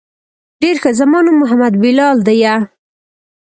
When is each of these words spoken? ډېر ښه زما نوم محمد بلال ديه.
ډېر 0.61 0.75
ښه 0.81 0.91
زما 0.99 1.19
نوم 1.25 1.35
محمد 1.41 1.73
بلال 1.81 2.17
ديه. 2.27 2.53